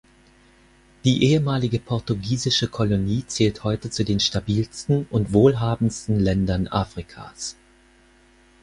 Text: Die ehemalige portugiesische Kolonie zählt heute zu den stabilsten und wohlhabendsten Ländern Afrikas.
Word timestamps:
Die 1.03 1.23
ehemalige 1.27 1.77
portugiesische 1.77 2.67
Kolonie 2.67 3.23
zählt 3.27 3.63
heute 3.63 3.91
zu 3.91 4.03
den 4.03 4.19
stabilsten 4.19 5.05
und 5.11 5.31
wohlhabendsten 5.31 6.19
Ländern 6.19 6.67
Afrikas. 6.67 7.55